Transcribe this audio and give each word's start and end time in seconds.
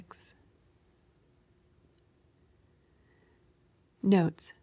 Notes. 4.03 4.53